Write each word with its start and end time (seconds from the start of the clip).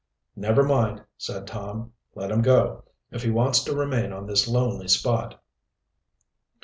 "Never 0.35 0.63
mind," 0.63 1.03
said 1.15 1.45
Tom; 1.45 1.93
"let 2.15 2.31
him 2.31 2.41
go, 2.41 2.85
if 3.11 3.21
he 3.21 3.29
wants 3.29 3.63
to 3.65 3.75
remain 3.75 4.11
on 4.11 4.25
this 4.25 4.47
lonely 4.47 4.87
spot." 4.87 5.39